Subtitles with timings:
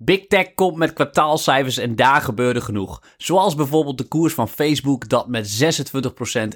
[0.00, 3.02] Big Tech komt met kwartaalcijfers en daar gebeurde genoeg.
[3.16, 5.62] Zoals bijvoorbeeld de koers van Facebook dat met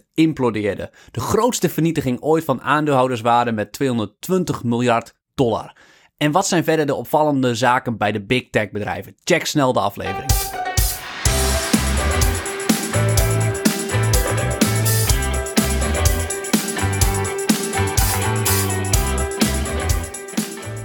[0.00, 0.90] 26% implodeerde.
[1.10, 5.76] De grootste vernietiging ooit van aandeelhouderswaarde met 220 miljard dollar.
[6.16, 9.16] En wat zijn verder de opvallende zaken bij de Big Tech bedrijven?
[9.24, 10.61] Check snel de aflevering.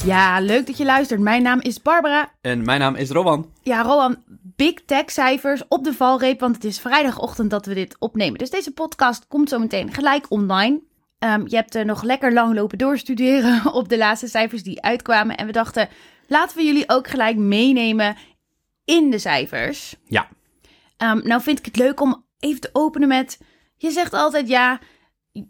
[0.07, 1.19] Ja, leuk dat je luistert.
[1.19, 2.31] Mijn naam is Barbara.
[2.41, 3.51] En mijn naam is Rowan.
[3.61, 4.23] Ja, Rowan,
[4.55, 8.39] big tech cijfers op de valreep, want het is vrijdagochtend dat we dit opnemen.
[8.39, 10.81] Dus deze podcast komt zo meteen gelijk online.
[11.19, 15.37] Ehm, je hebt er nog lekker lang lopen doorstuderen op de laatste cijfers die uitkwamen.
[15.37, 15.89] En we dachten,
[16.27, 18.15] laten we jullie ook gelijk meenemen
[18.85, 19.95] in de cijfers.
[20.05, 20.27] Ja.
[20.97, 23.39] Ehm, nou vind ik het leuk om even te openen met...
[23.79, 24.79] Je zegt altijd, ja,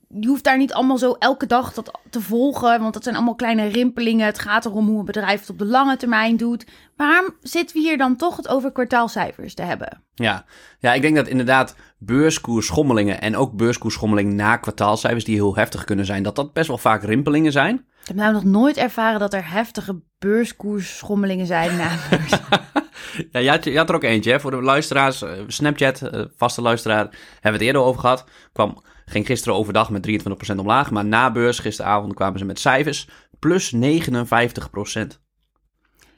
[0.07, 3.35] je hoeft daar niet allemaal zo elke dag dat te volgen, want dat zijn allemaal
[3.35, 4.25] kleine rimpelingen.
[4.25, 6.65] Het gaat erom hoe een bedrijf het op de lange termijn doet.
[6.95, 10.01] Waarom zitten we hier dan toch het over kwartaalcijfers te hebben?
[10.13, 10.45] Ja,
[10.79, 16.05] ja ik denk dat inderdaad beurskoersschommelingen en ook beurskoersschommelingen na kwartaalcijfers die heel heftig kunnen
[16.05, 17.75] zijn, dat dat best wel vaak rimpelingen zijn.
[17.75, 21.89] Ik heb nou nog nooit ervaren dat er heftige beurskoersschommelingen zijn na
[23.31, 24.39] ja, je had, had er ook eentje hè?
[24.39, 25.21] voor de luisteraars.
[25.21, 28.25] eh, Snapchat, eh, vaste luisteraar, hebben we het eerder over gehad.
[28.53, 30.07] Kwam, ging gisteren overdag met
[30.53, 33.07] 23% omlaag, maar na beurs gisteravond kwamen ze met cijfers
[33.39, 33.79] plus 59%.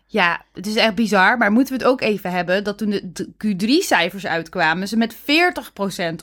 [0.06, 3.34] Ja, het is echt bizar, maar moeten we het ook even hebben dat toen de
[3.34, 5.20] Q3-cijfers uitkwamen, ze met 40%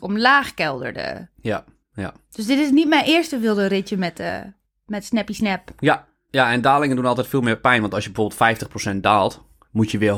[0.00, 1.31] omlaag kelderden.
[1.41, 2.14] Ja, ja.
[2.31, 4.41] Dus dit is niet mijn eerste wilde ritje met, eh
[4.87, 5.70] met Snappy Snap.
[5.78, 9.44] Ja, ja, en dalingen doen altijd veel meer pijn, want als je bijvoorbeeld 50% daalt,
[9.70, 10.14] moet je weer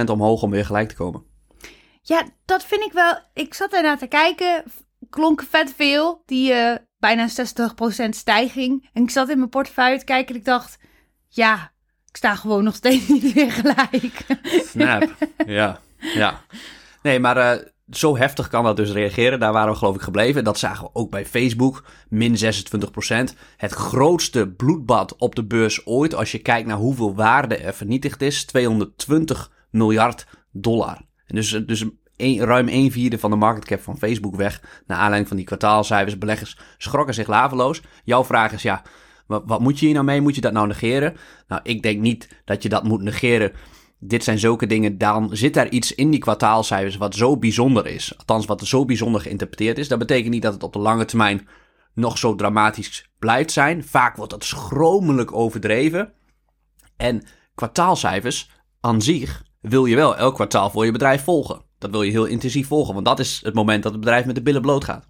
[0.00, 1.24] 100% omhoog om weer gelijk te komen.
[2.02, 3.18] Ja, dat vind ik wel.
[3.34, 4.62] Ik zat ernaar te kijken.
[5.12, 6.22] Klonk vet veel.
[6.26, 8.88] Die eh, bijna 60% stijging.
[8.92, 10.78] En ik zat in mijn portefeuille te kijken en ik dacht...
[11.28, 11.72] Ja,
[12.08, 14.24] ik sta gewoon nog steeds niet weer gelijk.
[14.64, 15.14] Snap.
[15.46, 16.40] ja, ja.
[17.02, 19.40] Nee, maar eh, zo heftig kan dat dus reageren.
[19.40, 20.44] Daar waren we geloof ik gebleven.
[20.44, 21.84] Dat zagen we ook bij Facebook.
[22.08, 22.38] Min 26%.
[23.56, 26.14] Het grootste bloedbad op de beurs ooit.
[26.14, 28.44] Als je kijkt naar hoeveel waarde er vernietigd is.
[28.44, 31.00] 220 miljard dollar.
[31.26, 31.84] En dus, dus
[32.22, 34.62] een, ruim een vierde van de market cap van Facebook weg.
[34.86, 36.18] Naar aanleiding van die kwartaalcijfers.
[36.18, 37.82] Beleggers schrokken zich laveloos.
[38.04, 38.82] Jouw vraag is ja,
[39.26, 40.20] wat, wat moet je hier nou mee?
[40.20, 41.16] Moet je dat nou negeren?
[41.48, 43.52] Nou, ik denk niet dat je dat moet negeren
[44.04, 48.18] dit zijn zulke dingen, dan zit daar iets in die kwartaalcijfers wat zo bijzonder is.
[48.18, 49.88] Althans, wat zo bijzonder geïnterpreteerd is.
[49.88, 51.48] Dat betekent niet dat het op de lange termijn
[51.94, 53.84] nog zo dramatisch blijft zijn.
[53.84, 56.12] Vaak wordt dat schromelijk overdreven.
[56.96, 57.22] En
[57.54, 58.50] kwartaalcijfers
[58.80, 61.62] aan zich wil je wel elk kwartaal voor je bedrijf volgen.
[61.82, 64.34] Dat wil je heel intensief volgen, want dat is het moment dat het bedrijf met
[64.34, 65.06] de billen bloot gaat.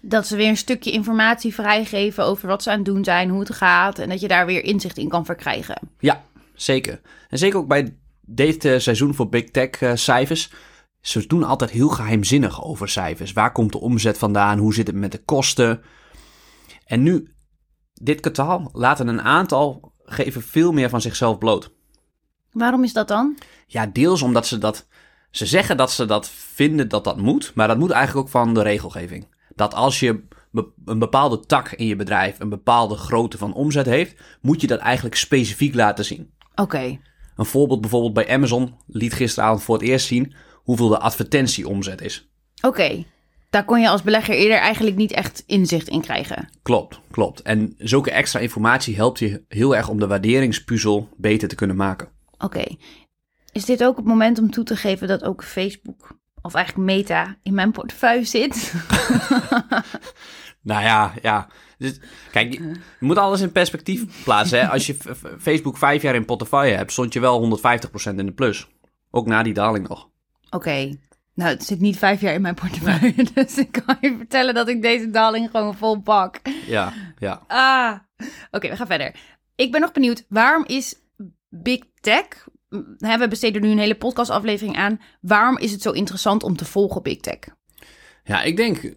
[0.00, 3.40] Dat ze weer een stukje informatie vrijgeven over wat ze aan het doen zijn, hoe
[3.40, 3.98] het gaat.
[3.98, 5.78] En dat je daar weer inzicht in kan verkrijgen.
[5.98, 6.24] Ja,
[6.54, 7.00] zeker.
[7.28, 10.50] En zeker ook bij dit uh, seizoen voor Big Tech uh, cijfers.
[11.00, 13.32] Ze doen altijd heel geheimzinnig over cijfers.
[13.32, 14.58] Waar komt de omzet vandaan?
[14.58, 15.82] Hoe zit het met de kosten?
[16.86, 17.32] En nu,
[17.94, 21.72] dit kwartaal, laten een aantal geven veel meer van zichzelf bloot.
[22.52, 23.38] Waarom is dat dan?
[23.66, 24.86] Ja, deels omdat ze dat.
[25.34, 28.54] Ze zeggen dat ze dat vinden dat dat moet, maar dat moet eigenlijk ook van
[28.54, 29.26] de regelgeving.
[29.54, 30.22] Dat als je
[30.84, 34.78] een bepaalde tak in je bedrijf een bepaalde grootte van omzet heeft, moet je dat
[34.78, 36.30] eigenlijk specifiek laten zien.
[36.50, 36.62] Oké.
[36.62, 37.00] Okay.
[37.36, 42.30] Een voorbeeld bijvoorbeeld bij Amazon liet gisteravond voor het eerst zien hoeveel de advertentieomzet is.
[42.56, 43.06] Oké, okay.
[43.50, 46.48] daar kon je als belegger eerder eigenlijk niet echt inzicht in krijgen.
[46.62, 47.42] Klopt, klopt.
[47.42, 52.08] En zulke extra informatie helpt je heel erg om de waarderingspuzzel beter te kunnen maken.
[52.34, 52.44] Oké.
[52.44, 52.78] Okay.
[53.54, 57.36] Is dit ook het moment om toe te geven dat ook Facebook, of eigenlijk Meta,
[57.42, 58.74] in mijn portefeuille zit?
[60.62, 61.48] nou ja, ja.
[61.78, 62.00] Dus,
[62.30, 64.60] kijk, je moet alles in perspectief plaatsen.
[64.60, 64.68] Hè?
[64.68, 64.96] Als je
[65.38, 67.58] Facebook vijf jaar in portefeuille hebt, stond je wel
[68.12, 68.68] 150% in de plus.
[69.10, 70.08] Ook na die daling nog.
[70.44, 70.56] Oké.
[70.56, 70.98] Okay.
[71.34, 73.12] Nou, het zit niet vijf jaar in mijn portefeuille.
[73.16, 73.32] Nee.
[73.34, 76.40] Dus ik kan je vertellen dat ik deze daling gewoon vol pak.
[76.66, 77.42] Ja, ja.
[77.46, 77.98] Ah.
[78.18, 79.14] Oké, okay, we gaan verder.
[79.54, 80.94] Ik ben nog benieuwd, waarom is
[81.48, 82.26] Big Tech...
[82.98, 85.00] We besteden nu een hele podcastaflevering aan.
[85.20, 87.38] Waarom is het zo interessant om te volgen Big Tech?
[88.24, 88.94] Ja, ik denk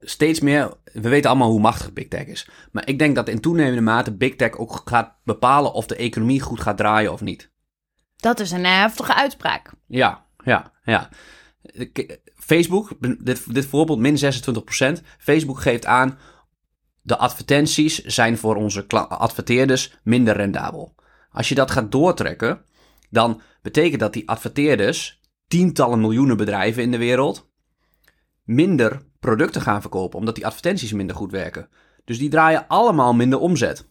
[0.00, 0.74] steeds meer.
[0.92, 2.48] We weten allemaal hoe machtig Big Tech is.
[2.72, 6.40] Maar ik denk dat in toenemende mate Big Tech ook gaat bepalen of de economie
[6.40, 7.50] goed gaat draaien of niet.
[8.16, 9.72] Dat is een heftige uitspraak.
[9.86, 11.08] Ja, ja, ja.
[12.36, 14.18] Facebook, dit, dit voorbeeld, min
[14.98, 15.02] 26%.
[15.18, 16.18] Facebook geeft aan.
[17.02, 20.94] De advertenties zijn voor onze adverteerders minder rendabel.
[21.30, 22.64] Als je dat gaat doortrekken,
[23.10, 27.50] dan betekent dat die adverteerders, tientallen miljoenen bedrijven in de wereld,
[28.44, 31.68] minder producten gaan verkopen, omdat die advertenties minder goed werken.
[32.04, 33.88] Dus die draaien allemaal minder omzet.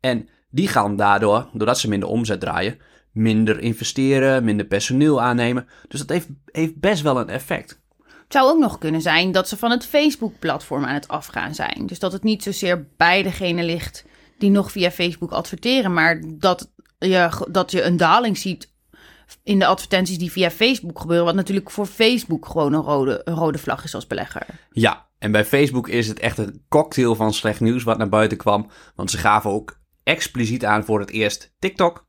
[0.00, 2.78] En die gaan daardoor, doordat ze minder omzet draaien,
[3.12, 5.66] minder investeren, minder personeel aannemen.
[5.88, 7.80] Dus dat heeft, heeft best wel een effect.
[8.04, 11.86] Het zou ook nog kunnen zijn dat ze van het Facebook-platform aan het afgaan zijn.
[11.86, 14.04] Dus dat het niet zozeer bij degene ligt
[14.38, 16.72] die nog via Facebook adverteren, maar dat
[17.08, 18.72] je, dat je een daling ziet
[19.42, 21.24] in de advertenties die via Facebook gebeuren.
[21.26, 24.46] Wat natuurlijk voor Facebook gewoon een rode, een rode vlag is als belegger.
[24.70, 28.38] Ja, en bij Facebook is het echt een cocktail van slecht nieuws wat naar buiten
[28.38, 28.70] kwam.
[28.94, 32.06] Want ze gaven ook expliciet aan voor het eerst TikTok,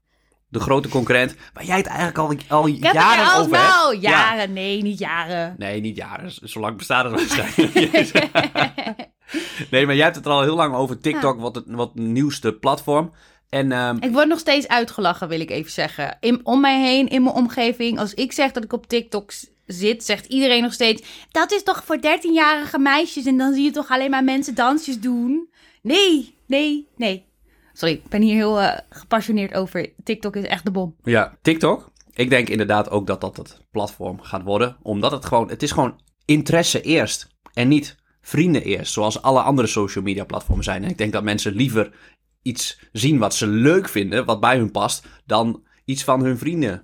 [0.48, 3.70] de grote concurrent, waar jij het eigenlijk al, al Ja, jaren al over hebt.
[3.70, 5.56] nou, jaren, nee, niet jaren.
[5.58, 6.32] Nee, niet jaren.
[6.42, 7.74] Zolang bestaat het waarschijnlijk.
[9.72, 11.00] nee, maar jij hebt het er al heel lang over.
[11.00, 13.12] TikTok, wat, het, wat het nieuwste platform.
[13.52, 16.18] En ehm, Ik word nog steeds uitgelachen, wil ik even zeggen.
[16.20, 19.32] In, om mij heen, in mijn omgeving, als ik zeg dat ik op TikTok
[19.66, 23.72] zit, zegt iedereen nog steeds: dat is toch voor 13-jarige meisjes en dan zie je
[23.72, 25.50] toch alleen maar mensen dansjes doen?
[25.82, 27.26] Nee, nee, nee.
[27.74, 29.94] Sorry, ik ben hier heel eh, gepassioneerd over.
[30.04, 30.96] TikTok is echt de bom.
[31.04, 31.92] ja, TikTok.
[32.14, 34.78] Ik denk inderdaad ook dat dat het platform gaat worden.
[34.82, 37.28] Omdat het gewoon, het is gewoon interesse eerst.
[37.54, 38.94] En niet vrienden eerst.
[38.94, 40.84] Zoals alle andere social media platformen zijn.
[40.84, 41.92] En ik denk dat mensen liever
[42.42, 46.84] iets zien wat ze leuk vinden, wat bij hun past, dan iets van hun vrienden.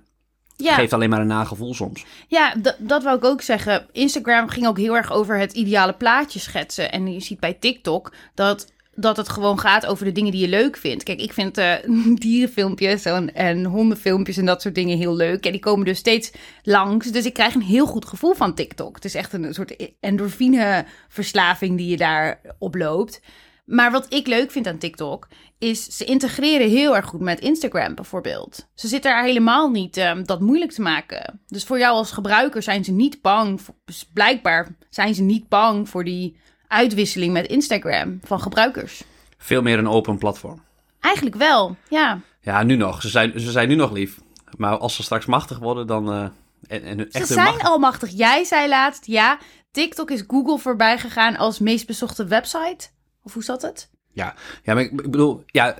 [0.56, 2.04] Ja, Geeft alleen maar een nagevoel soms.
[2.28, 3.86] ja dat wou ik ook zeggen.
[3.92, 6.92] Instagram ging ook heel erg over het ideale plaatje schetsen.
[6.92, 10.48] En je ziet bij TikTok dat, dat het gewoon gaat over de dingen die je
[10.48, 11.02] leuk vindt.
[11.04, 11.74] Kijk, ik vind eh,
[12.14, 15.46] dierenfilmpjes en, en hondenfilmpjes en dat soort dingen heel leuk.
[15.46, 16.32] En die komen dus steeds
[16.62, 17.10] langs.
[17.10, 18.94] Dus ik krijg een heel goed gevoel van TikTok.
[18.94, 23.20] Het is echt een soort endorfineverslaving die je daar oploopt.
[23.68, 25.28] Maar wat ik leuk vind aan TikTok
[25.58, 28.68] is ze integreren heel erg goed met Instagram bijvoorbeeld.
[28.74, 31.40] Ze zitten er helemaal niet ehm, dat moeilijk te maken.
[31.46, 33.60] Dus voor jou als gebruiker zijn ze niet bang.
[33.62, 36.36] voor- dus blijkbaar zijn ze niet bang voor die
[36.68, 39.02] uitwisseling met Instagram van gebruikers.
[39.38, 40.62] Veel meer een open platform.
[41.00, 42.20] Eigenlijk wel, ja.
[42.40, 43.02] Ja, nu nog.
[43.02, 44.18] Ze zijn, ze zijn nu nog lief.
[44.56, 46.12] Maar als ze straks machtig worden, dan...
[46.12, 46.22] eh,
[46.68, 48.10] en, en echt Ze zijn macht- almachtig.
[48.10, 49.38] Jij zei laatst, ja,
[49.70, 52.88] TikTok is Google voorbij gegaan als meest bezochte website.
[53.28, 53.90] Of hoe zat het?
[54.12, 55.76] Ja, ja maar ik, ik bedoel, ja,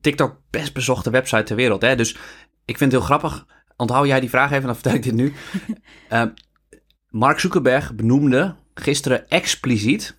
[0.00, 1.82] TikTok best bezochte website ter wereld.
[1.82, 1.96] Hè?
[1.96, 2.12] Dus
[2.64, 3.46] ik vind het heel grappig.
[3.76, 5.32] Onthoud jij die vraag even, dan vertel ik dit nu.
[6.08, 6.28] Ehm,
[7.08, 10.18] Mark Zuckerberg benoemde gisteren expliciet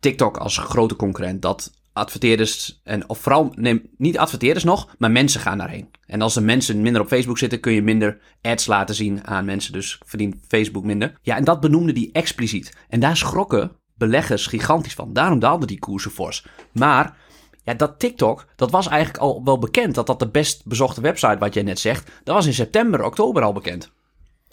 [0.00, 1.42] TikTok als grote concurrent.
[1.42, 5.90] Dat adverteerders, en, of vooral, nee, niet adverteerders nog, maar mensen gaan daarheen.
[6.06, 9.44] En als de mensen minder op Facebook zitten, kun je minder ads laten zien aan
[9.44, 9.72] mensen.
[9.72, 11.18] Dus verdient Facebook minder.
[11.22, 12.76] Ja, en dat benoemde die expliciet.
[12.88, 15.12] En daar schrokken beleggers gigantisch van.
[15.12, 16.46] Daarom daalden die koersen fors.
[16.72, 17.16] Maar
[17.64, 19.94] ja, dat TikTok, dat was eigenlijk al wel bekend.
[19.94, 23.42] Dat dat de best bezochte website, wat jij net zegt, dat was in september, oktober
[23.42, 23.90] al bekend.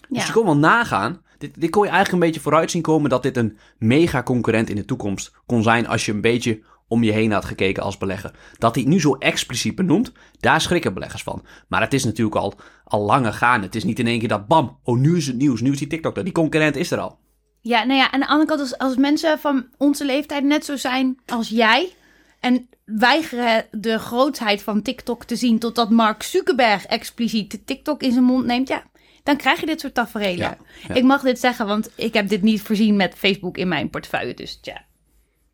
[0.10, 1.22] Dus je kon wel nagaan.
[1.38, 4.70] Dit, dit kon je eigenlijk een beetje vooruit zien komen dat dit een mega concurrent
[4.70, 7.98] in de toekomst kon zijn als je een beetje om je heen had gekeken als
[7.98, 8.32] belegger.
[8.58, 11.46] Dat hij het nu zo expliciet benoemt, daar schrikken beleggers van.
[11.68, 12.54] Maar het is natuurlijk al,
[12.84, 13.62] al langer gaan.
[13.62, 15.78] Het is niet in één keer dat bam, oh nu is het nieuws, nu is
[15.78, 16.24] die TikTok er.
[16.24, 17.20] Die concurrent is er al.
[17.64, 20.76] Ja, nou ja, aan de andere kant, als, als mensen van onze leeftijd net zo
[20.76, 21.94] zijn als jij.
[22.40, 25.60] en weigeren de grootheid van TikTok te zien.
[25.60, 28.68] totdat Mark Zuckerberg expliciet de TikTok in zijn mond neemt.
[28.68, 28.84] Ja,
[29.24, 30.38] dan krijg je dit soort tafereelen.
[30.38, 30.58] Ja,
[30.88, 30.94] ja.
[30.96, 34.34] Ik mag dit zeggen, want ik heb dit niet voorzien met Facebook in mijn portefeuille.
[34.34, 34.82] Dus ja.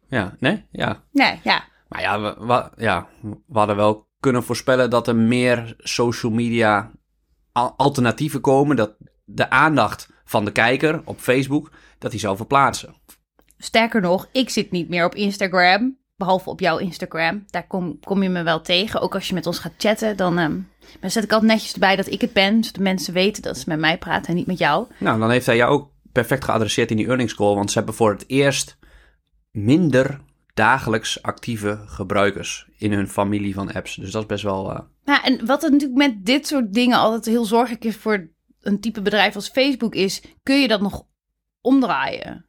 [0.09, 0.65] Ja, nee?
[0.71, 1.03] Ja.
[1.11, 1.63] Nee, ja.
[1.87, 6.91] Maar ja we, we- ja, we hadden wel kunnen voorspellen dat er meer social media
[7.51, 8.75] al- alternatieven komen.
[8.75, 8.95] Dat
[9.25, 12.95] de aandacht van de kijker op Facebook, dat die zou verplaatsen.
[13.57, 15.97] Sterker nog, ik zit niet meer op Instagram.
[16.17, 17.43] Behalve op jouw Instagram.
[17.47, 19.01] Daar kom, kom je me wel tegen.
[19.01, 20.35] Ook als je met ons gaat chatten, dan,
[20.99, 22.63] dan zet ik altijd netjes erbij dat ik het ben.
[22.63, 24.87] Zodat mensen weten dat ze met mij praten en niet met jou.
[24.97, 27.55] Nou, dan heeft hij jou ook perfect geadresseerd in die earnings call.
[27.55, 28.77] Want ze hebben voor het eerst
[29.51, 30.19] minder
[30.53, 33.95] dagelijks actieve gebruikers in hun familie van apps.
[33.95, 34.71] Dus dat is best wel...
[34.71, 38.29] eh, Nou, en wat er natuurlijk met dit soort dingen altijd heel zorgelijk is voor
[38.61, 41.05] een type bedrijf als Facebook is, kun je dat nog
[41.61, 42.45] omdraaien?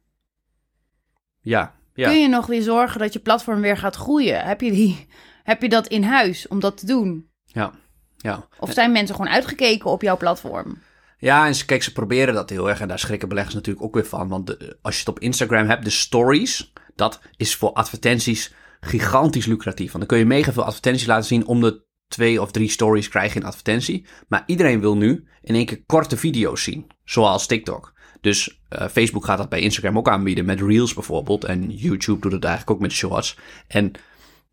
[1.41, 2.09] ja, ja.
[2.09, 4.43] Kun je nog weer zorgen dat je platform weer gaat groeien?
[4.45, 5.07] Heb je, die,
[5.43, 7.29] heb je dat in huis om dat te doen?
[7.45, 7.71] ja,
[8.17, 8.47] ja.
[8.59, 10.77] Of zijn mensen gewoon uitgekeken op jouw platform?
[11.17, 12.79] Ja, en ze, kijk, ze proberen dat heel erg.
[12.79, 14.27] En daar schrikken beleggers natuurlijk ook weer van.
[14.27, 19.45] Want de- als je het op Instagram hebt, de stories, dat is voor advertenties gigantisch
[19.45, 19.85] lucratief.
[19.91, 21.45] Want dan kun je mega veel advertenties laten zien.
[21.45, 24.05] Om de twee of drie stories krijg je een advertentie.
[24.27, 26.87] Maar iedereen wil nu in één keer korte video's zien.
[27.03, 27.93] Zoals TikTok.
[28.21, 31.43] Dus eh, Facebook gaat dat bij Instagram ook aanbieden met Reels bijvoorbeeld.
[31.43, 33.37] En YouTube doet het eigenlijk ook met Shorts.
[33.67, 33.91] En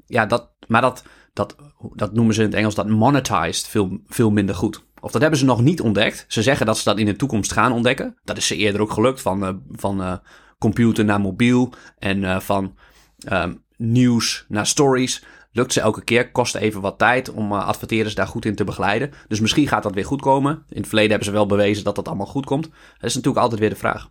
[0.06, 1.56] ja, dat, maar dat, dat,
[1.94, 4.86] dat noemen ze in het Engels dat monetized veel, veel minder goed.
[5.00, 6.24] Of dat hebben ze nog niet ontdekt.
[6.28, 8.16] Ze zeggen dat ze dat in de toekomst gaan ontdekken.
[8.24, 10.16] Dat is ze eerder ook gelukt van, eh, van eh,
[10.58, 12.76] computer naar mobiel en van
[13.18, 15.24] ehm, nieuws naar stories.
[15.52, 18.64] Lukt ze elke keer, kost even wat tijd om uh, adverteerders daar goed in te
[18.64, 19.12] begeleiden.
[19.28, 20.64] Dus misschien gaat dat weer goed komen.
[20.69, 22.64] In het verleden hebben ze wel bewezen dat dat allemaal goed komt.
[22.64, 24.11] Dat is natuurlijk altijd weer de vraag.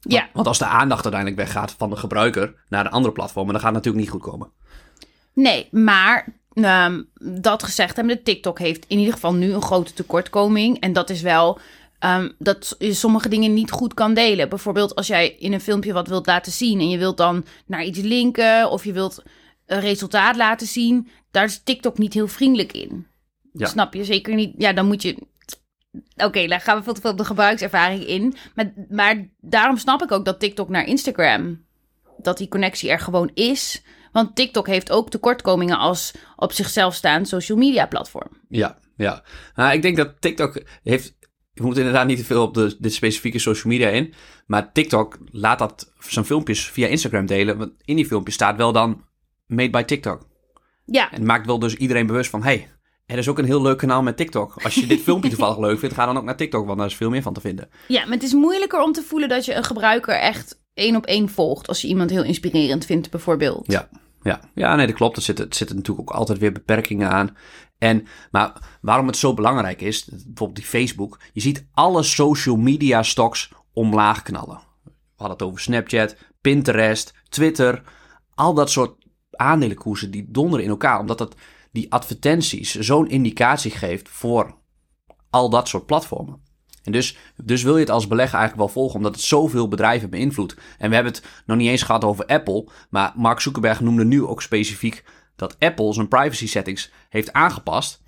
[0.00, 0.28] Ja.
[0.32, 3.74] Want als de aandacht uiteindelijk weggaat van de gebruiker naar de andere platformen, dan gaat
[3.74, 4.52] het natuurlijk niet goed komen.
[5.32, 7.08] Nee, maar um,
[7.42, 10.80] dat gezegd hebben, de TikTok heeft in ieder geval nu een grote tekortkoming.
[10.80, 11.58] En dat is wel
[12.00, 14.48] um, dat je sommige dingen niet goed kan delen.
[14.48, 17.84] Bijvoorbeeld als jij in een filmpje wat wilt laten zien en je wilt dan naar
[17.84, 19.22] iets linken of je wilt
[19.66, 23.06] een resultaat laten zien, daar is TikTok niet heel vriendelijk in.
[23.52, 23.66] Ja.
[23.66, 24.04] Snap je?
[24.04, 24.54] Zeker niet.
[24.58, 25.16] Ja, dan moet je.
[26.16, 28.34] Oké, daar gaan we veel te veel op de gebruikservaring in.
[28.54, 31.64] Maar, maar daarom snap ik ook dat TikTok naar Instagram,
[32.18, 33.82] dat die connectie er gewoon is.
[34.12, 38.40] Want TikTok heeft ook tekortkomingen als op zichzelf staand social media platform.
[38.48, 39.22] Ja, ja.
[39.54, 41.14] Nou, ik denk dat TikTok heeft.
[41.52, 44.14] Je moet inderdaad niet te veel op de, dit specifieke social media in.
[44.46, 47.58] Maar TikTok laat dat zijn filmpjes via Instagram delen.
[47.58, 49.04] Want in die filmpjes staat wel dan
[49.46, 50.26] made by TikTok.
[50.84, 51.12] Ja.
[51.12, 52.68] En maakt wel dus iedereen bewust van: hey,
[53.06, 54.54] er is ook een heel leuk kanaal met TikTok.
[54.62, 56.96] Als je dit filmpje toevallig leuk vindt, ga dan ook naar TikTok, want daar is
[56.96, 57.68] veel meer van te vinden.
[57.88, 61.06] Ja, maar het is moeilijker om te voelen dat je een gebruiker echt één op
[61.06, 61.68] één volgt.
[61.68, 63.64] Als je iemand heel inspirerend vindt, bijvoorbeeld.
[63.66, 63.88] Ja.
[64.22, 65.16] Ja, ja nee, dat klopt.
[65.16, 67.36] Er zitten, er zitten natuurlijk ook altijd weer beperkingen aan.
[67.78, 71.20] En, maar waarom het zo belangrijk is, bijvoorbeeld die Facebook.
[71.32, 74.60] Je ziet alle social media stocks omlaag knallen.
[74.84, 77.82] We hadden het over Snapchat, Pinterest, Twitter.
[78.34, 79.05] Al dat soort
[79.38, 81.00] aandelenkoersen die donderen in elkaar.
[81.00, 81.34] Omdat dat
[81.72, 84.54] die advertenties zo'n indicatie geeft voor
[85.30, 86.44] al dat soort platformen.
[86.82, 90.10] En dus, dus wil je het als belegger eigenlijk wel volgen, omdat het zoveel bedrijven
[90.10, 90.56] beïnvloedt.
[90.78, 94.24] En we hebben het nog niet eens gehad over Apple, maar Mark Zuckerberg noemde nu
[94.24, 95.04] ook specifiek
[95.36, 98.02] dat Apple zijn privacy settings heeft aangepast.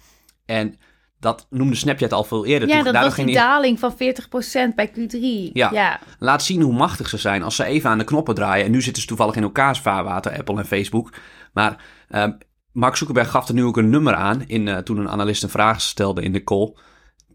[0.44, 0.78] En
[1.20, 2.68] dat noemde Snapchat al veel eerder.
[2.68, 5.52] Ja, Toen- dat was die hij- daling van 40% bij Q3.
[5.52, 5.70] Ja.
[5.72, 6.00] ja.
[6.18, 8.64] Laat zien hoe machtig ze zijn als ze even aan de knoppen draaien.
[8.64, 11.12] En nu zitten ze toevallig in elkaars vaarwater, Apple en Facebook.
[11.52, 12.32] Maar ehm,
[12.72, 15.48] Mark Zuckerberg gaf er nu ook een nummer aan in, eh, toen een analist een
[15.48, 16.74] vraag stelde in de call.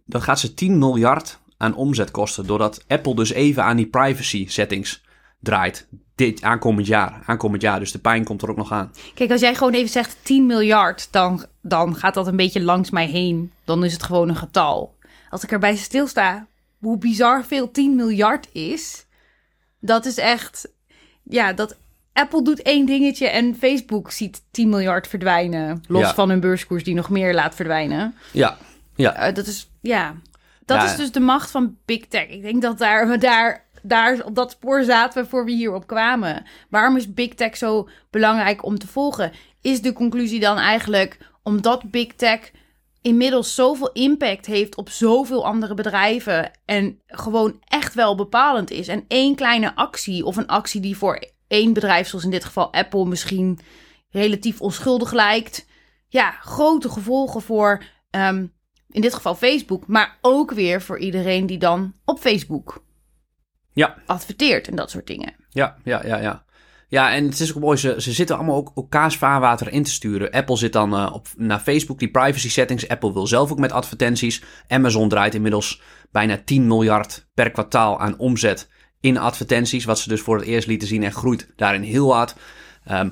[0.06, 4.48] Dat gaat ze 10 miljard aan omzet kosten, doordat Apple dus even aan die privacy
[4.48, 5.03] settings
[5.44, 5.88] draait.
[6.16, 7.22] Dit aankomend jaar.
[7.26, 8.92] Aankomend jaar, dus de pijn komt er ook nog aan.
[9.14, 12.90] Kijk, als jij gewoon even zegt 10 miljard, dan, dan gaat dat een beetje langs
[12.90, 13.52] mij heen.
[13.64, 14.96] Dan is het gewoon een getal.
[15.30, 16.48] Als ik erbij stilsta,
[16.80, 19.06] hoe bizar veel 10 miljard is,
[19.80, 20.68] dat is echt.
[21.24, 21.76] Ja, dat
[22.14, 25.84] Apple doet één dingetje en Facebook ziet 10 miljard verdwijnen.
[25.88, 26.14] Los Ja.
[26.14, 28.16] van hun beurskoers die nog meer laat verdwijnen.
[28.32, 28.58] Ja,
[28.96, 29.14] ja.
[29.14, 30.16] Eh, dat is, ja.
[30.66, 30.86] Dat Ja.
[30.86, 32.28] is dus de macht van Big Tech.
[32.28, 35.88] Ik denk dat daar, we daar, daar op dat spoor zaten we voor we hierop
[35.88, 36.46] kwamen.
[36.70, 39.32] Waarom is Big Tech zo belangrijk om te volgen?
[39.62, 42.52] Is de conclusie dan eigenlijk omdat Big Tech
[43.02, 48.88] inmiddels zoveel impact heeft op zoveel andere bedrijven en gewoon echt wel bepalend is.
[48.88, 52.74] En één kleine actie of een actie die voor één bedrijf, zoals in dit geval
[52.74, 53.60] Apple, misschien
[54.10, 55.66] relatief onschuldig lijkt,
[56.08, 58.46] ja, grote gevolgen voor ehm,
[58.90, 62.84] in dit geval Facebook, maar ook weer voor iedereen die dan op Facebook
[63.74, 65.34] Ja, adverteert en dat soort dingen.
[65.50, 66.44] ja, ja, ja, ja.
[66.94, 69.92] Ja, en het is ook mooi, ze, ze zitten allemaal ook elkaars vaarwater in te
[69.92, 70.32] sturen.
[70.32, 72.88] Apple zit dan eh, op, naar Facebook, die privacy settings.
[72.88, 74.44] Apple wil zelf ook met advertenties.
[74.68, 79.86] Amazon draait inmiddels bijna 10 miljard per kwartaal aan omzet in advertenties.
[79.86, 82.36] Wat ze dus voor het eerst lieten zien en groeit daarin heel hard.
[82.84, 83.10] Ehm,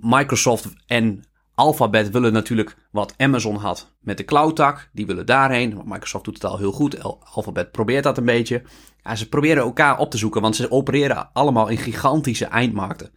[0.00, 1.24] Microsoft en
[1.54, 4.88] Alphabet willen natuurlijk wat Amazon had met de cloud-tak.
[4.92, 5.80] Die willen daarheen.
[5.84, 7.02] Microsoft doet het al heel goed.
[7.02, 8.62] Al- Alphabet probeert dat een beetje.
[9.04, 13.10] Ja, ze proberen elkaar op te zoeken, want ze opereren allemaal in gigantische eindmarkten.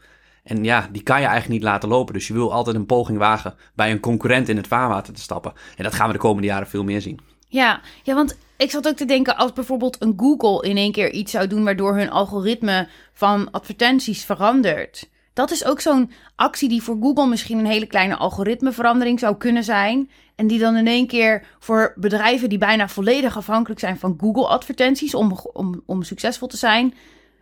[0.43, 2.13] En ja, die kan je eigenlijk niet laten lopen.
[2.13, 5.53] Dus je wil altijd een poging wagen bij een concurrent in het vaarwater te stappen.
[5.75, 7.19] En dat gaan we de komende jaren veel meer zien.
[7.47, 11.11] Ja, ja, want ik zat ook te denken als bijvoorbeeld een Google in één keer
[11.11, 15.09] iets zou doen waardoor hun algoritme van advertenties verandert.
[15.37, 19.63] Dat is ook zo'n actie die voor Google misschien een hele kleine algoritmeverandering zou kunnen
[19.63, 20.09] zijn.
[20.35, 24.47] En die dan in één keer voor bedrijven die bijna volledig afhankelijk zijn van Google
[24.47, 26.93] advertenties om, om, om succesvol te zijn,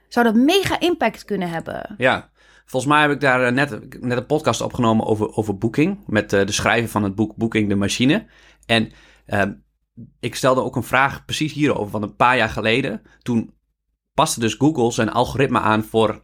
[0.07, 1.95] zou dat mega impact kunnen hebben.
[1.97, 2.29] Ja,
[2.65, 5.99] volgens mij heb ik daar eh, net, net een podcast opgenomen over, over Booking.
[6.07, 8.25] Met eh, de schrijver van het boek Booking de Machine.
[8.65, 8.91] En
[9.25, 9.53] ehm,
[10.19, 13.01] ik stelde ook een vraag precies hierover van een paar jaar geleden.
[13.21, 13.53] Toen
[14.13, 16.23] paste dus Google zijn algoritme aan voor,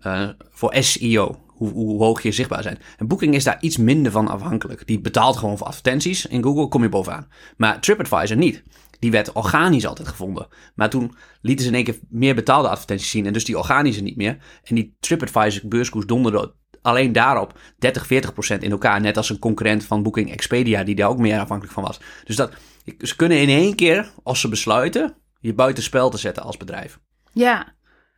[0.00, 1.46] eh, voor SEO.
[1.46, 2.78] Hoe, hoe hoog je zichtbaar zijn.
[2.96, 4.86] En Booking is daar iets minder van afhankelijk.
[4.86, 6.26] Die betaalt gewoon voor advertenties.
[6.26, 7.28] In Google kom je bovenaan.
[7.56, 8.62] Maar TripAdvisor niet.
[8.98, 10.46] Die werd organisch altijd gevonden.
[10.74, 13.26] Maar toen lieten ze in één keer meer betaalde advertenties zien.
[13.26, 14.38] En dus die organische niet meer.
[14.64, 19.00] En die TripAdvisor beurskoers donderde alleen daarop 30, 40 procent in elkaar.
[19.00, 22.00] Net als een concurrent van Booking Expedia, die daar ook meer afhankelijk van was.
[22.24, 22.52] Dus dat,
[23.00, 26.98] ze kunnen in één keer, als ze besluiten, je buitenspel te zetten als bedrijf.
[27.32, 27.74] Ja,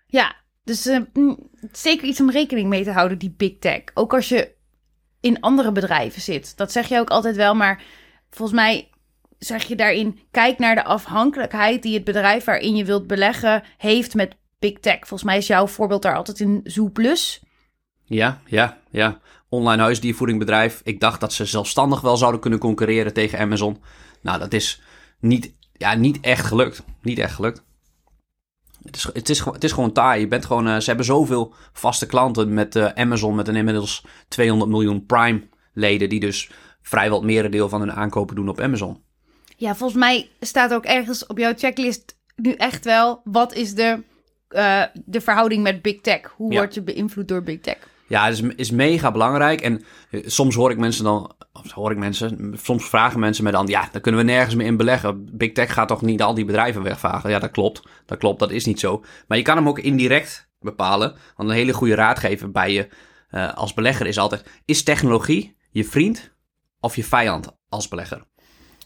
[0.06, 0.39] ja.
[0.64, 3.82] Dus eh, mm, zeker iets om rekening mee te houden, die big tech.
[3.94, 4.54] Ook als je
[5.20, 6.56] in andere bedrijven zit.
[6.56, 7.82] Dat zeg je ook altijd wel, maar
[8.30, 8.88] volgens mij
[9.38, 14.14] zeg je daarin: kijk naar de afhankelijkheid die het bedrijf waarin je wilt beleggen heeft
[14.14, 14.98] met big tech.
[14.98, 17.42] Volgens mij is jouw voorbeeld daar altijd in Zooplus.
[18.04, 19.20] Ja, ja, ja.
[19.48, 20.80] Online huisdiervoedingbedrijf.
[20.84, 23.82] Ik dacht dat ze zelfstandig wel zouden kunnen concurreren tegen Amazon.
[24.22, 24.82] Nou, dat is
[25.20, 26.82] niet, ja, niet echt gelukt.
[27.02, 27.62] Niet echt gelukt.
[28.82, 30.20] Het is, het, is, het is gewoon taai.
[30.20, 34.04] Je bent gewoon, uh, ze hebben zoveel vaste klanten met uh, Amazon, met een inmiddels
[34.28, 36.50] 200 miljoen Prime-leden, die dus
[36.82, 39.02] vrijwel het merendeel van hun aankopen doen op Amazon.
[39.56, 44.02] Ja, volgens mij staat ook ergens op jouw checklist nu echt wel, wat is de,
[44.50, 46.32] uh, de verhouding met Big Tech?
[46.36, 46.58] Hoe ja.
[46.58, 47.78] word je beïnvloed door Big Tech?
[48.10, 49.60] Ja, het is, is mega belangrijk.
[49.60, 53.66] En soms hoor ik mensen dan, of hoor ik mensen, soms vragen mensen me dan,
[53.66, 55.28] ja, daar kunnen we nergens meer in beleggen.
[55.36, 57.30] Big Tech gaat toch niet al die bedrijven wegvagen?
[57.30, 57.82] Ja, dat klopt.
[58.06, 59.04] Dat klopt, dat is niet zo.
[59.26, 61.14] Maar je kan hem ook indirect bepalen.
[61.36, 62.88] Want een hele goede raadgever bij je
[63.30, 66.34] uh, als belegger is altijd, is technologie je vriend
[66.80, 68.24] of je vijand als belegger?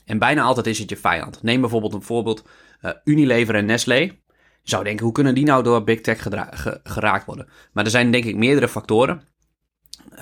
[0.04, 1.42] En bijna altijd is het je vijand.
[1.42, 2.44] Neem bijvoorbeeld een voorbeeld,
[2.82, 4.22] uh, Unilever en Nestlé.
[4.64, 7.48] Zou denken, hoe kunnen die nou door Big Tech ge geraakt worden?
[7.72, 9.22] Maar er zijn denk ik meerdere factoren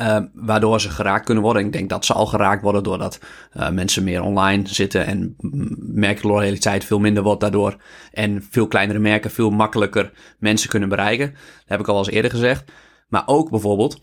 [0.00, 1.64] uh, waardoor ze geraakt kunnen worden.
[1.64, 3.20] Ik denk dat ze al geraakt worden doordat
[3.56, 5.34] uh, mensen meer online zitten en
[5.78, 7.76] merkloyaliteit veel minder wordt daardoor.
[8.12, 11.30] En veel kleinere merken veel makkelijker mensen kunnen bereiken.
[11.30, 12.72] Dat heb ik al eens eerder gezegd.
[13.08, 14.00] Maar ook bijvoorbeeld,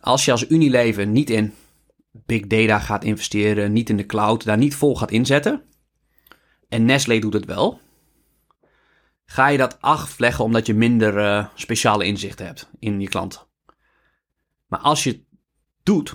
[0.00, 1.54] als je als Unilever niet in
[2.12, 5.62] big data gaat investeren, niet in de cloud, daar niet vol gaat inzetten.
[6.68, 7.80] En Nestlé doet het wel
[9.32, 13.48] ga je dat afleggen omdat je minder uh, speciale inzichten hebt in je klant.
[14.66, 15.22] Maar als je het
[15.82, 16.14] doet,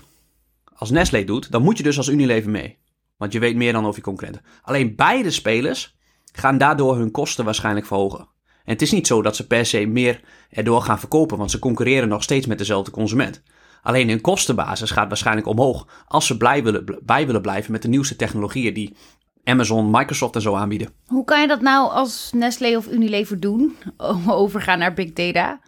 [0.74, 2.78] als Nestlé doet, dan moet je dus als Unilever mee.
[3.16, 4.44] Want je weet meer dan over je concurrenten.
[4.62, 5.96] Alleen beide spelers
[6.32, 8.28] gaan daardoor hun kosten waarschijnlijk verhogen.
[8.64, 10.20] En het is niet zo dat ze per se meer
[10.50, 13.42] erdoor gaan verkopen, want ze concurreren nog steeds met dezelfde consument.
[13.82, 17.88] Alleen hun kostenbasis gaat waarschijnlijk omhoog als ze blij willen, bij willen blijven met de
[17.88, 18.96] nieuwste technologieën die
[19.48, 20.88] Amazon, Microsoft en zo aanbieden.
[21.06, 23.76] Hoe kan je dat nou als Nestlé of Unilever doen?
[24.26, 25.60] Overgaan naar big data?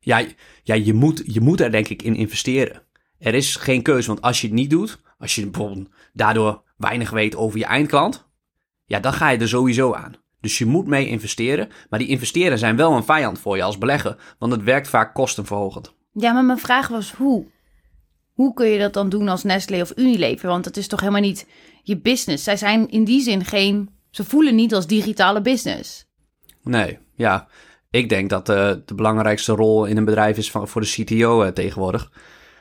[0.00, 0.24] Ja,
[0.62, 2.82] ja je, moet, je moet er denk ik in investeren.
[3.18, 7.10] Er is geen keuze, want als je het niet doet, als je bijvoorbeeld daardoor weinig
[7.10, 8.26] weet over je eindklant,
[8.84, 10.14] ja, dan ga je er sowieso aan.
[10.40, 13.78] Dus je moet mee investeren, maar die investeren zijn wel een vijand voor je als
[13.78, 15.94] belegger, want het werkt vaak kostenverhogend.
[16.12, 17.46] Ja, maar mijn vraag was hoe?
[18.32, 20.48] Hoe kun je dat dan doen als Nestlé of Unilever?
[20.48, 21.46] Want het is toch helemaal niet
[21.88, 22.44] je business.
[22.44, 23.90] Zij zijn in die zin geen.
[24.10, 26.06] Ze voelen niet als digitale business.
[26.62, 27.48] Nee, ja.
[27.90, 31.42] Ik denk dat uh, de belangrijkste rol in een bedrijf is van, voor de CTO
[31.42, 32.12] uh, tegenwoordig.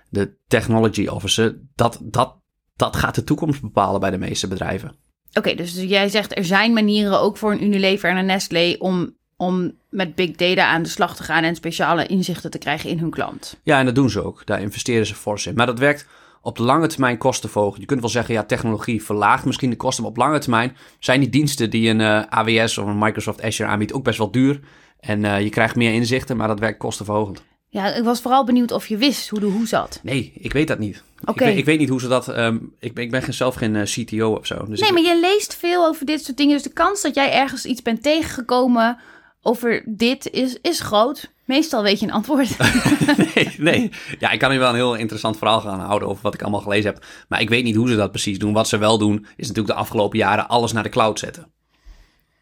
[0.10, 1.60] De technology officer.
[1.76, 2.36] Dat, dat,
[2.76, 4.96] dat gaat de toekomst bepalen bij de meeste bedrijven.
[5.34, 9.16] Oké, dus jij zegt er zijn manieren ook voor een Unilever en een Nestlé om
[9.38, 13.00] om met big data aan de slag te gaan en speciale inzichten te krijgen in
[13.00, 13.60] hun klant.
[13.64, 14.46] Ja, en dat doen ze ook.
[14.46, 15.56] Daar investeren ze fors in.
[15.56, 16.08] Maar dat werkt
[16.42, 17.82] op de lange termijn kostenverhogend.
[17.82, 21.20] Je kunt wel zeggen, ja, technologie verlaagt misschien de kosten, maar op lange termijn zijn
[21.20, 24.32] die diensten die een uh, eh, AWS of een Microsoft Azure aanbiedt ook best wel
[24.32, 24.60] duur.
[25.00, 27.44] En uh, je krijgt meer inzichten, maar dat werkt kostenverhogend.
[27.70, 30.00] Ja, ik was vooral benieuwd of je wist hoe de hoe zat.
[30.04, 31.04] Nee, ik weet dat niet.
[31.22, 31.32] Oké.
[31.32, 32.38] Ik, weet, ik weet niet hoe ze dat.
[32.38, 34.66] Um, ik, ben, ik ben zelf geen uh, CTO of zo.
[34.66, 36.54] Dus nee, maar je leest veel over dit soort dingen.
[36.54, 38.98] Dus de kans dat jij ergens iets bent tegengekomen
[39.42, 41.32] over dit is, is groot.
[41.48, 42.58] Meestal weet je een antwoord.
[43.36, 43.92] nee, nee.
[44.20, 46.62] Ja, ik kan hier wel een heel interessant verhaal gaan houden over wat ik allemaal
[46.62, 47.06] gelezen heb.
[47.28, 48.54] Maar ik weet niet hoe ze dat precies doen.
[48.54, 51.52] Wat ze wel doen, is natuurlijk de afgelopen jaren alles naar de cloud zetten.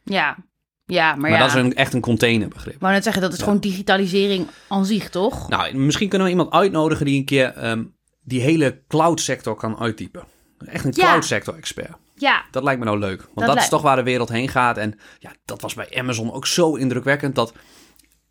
[0.03, 0.37] Ja,
[0.85, 1.37] ja, maar, maar ja.
[1.37, 2.81] dat is een, echt een containerbegrip.
[2.81, 5.49] Maar net zeggen, dat is gewoon digitalisering aan zich, toch?
[5.49, 9.79] Nou, misschien kunnen we iemand uitnodigen die een keer um, die hele cloud sector kan
[9.79, 10.23] uittypen.
[10.65, 11.05] Echt een ja.
[11.05, 11.97] cloud sector expert.
[12.15, 12.45] Ja.
[12.51, 13.21] Dat lijkt me nou leuk.
[13.33, 14.77] Want dat, dat is toch waar de wereld heen gaat.
[14.77, 17.53] En ja, dat was bij Amazon ook zo indrukwekkend dat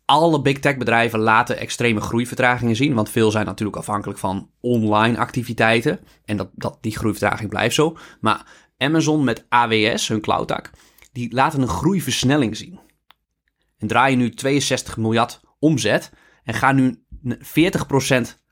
[0.05, 2.93] alle big tech bedrijven laten extreme groeivertragingen zien.
[2.93, 5.99] Want veel zijn natuurlijk afhankelijk van online activiteiten.
[6.25, 7.97] En dat, dat, die groeivertraging blijft zo.
[8.21, 8.45] Maar
[8.77, 10.69] Amazon met AWS, hun cloud
[11.11, 12.79] die laten een groeiversnelling zien.
[13.77, 16.11] En draaien nu 62 miljard omzet
[16.43, 17.03] en gaan nu
[17.37, 17.37] 40%